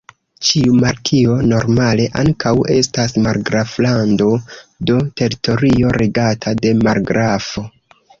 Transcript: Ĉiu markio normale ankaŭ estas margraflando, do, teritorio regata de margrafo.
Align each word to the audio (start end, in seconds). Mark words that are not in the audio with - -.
Ĉiu 0.45 0.75
markio 0.83 1.33
normale 1.49 2.07
ankaŭ 2.21 2.53
estas 2.75 3.13
margraflando, 3.25 4.29
do, 4.91 4.97
teritorio 5.21 5.93
regata 5.99 6.55
de 6.65 6.73
margrafo. 6.89 7.65